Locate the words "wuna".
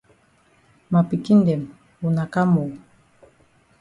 2.01-2.23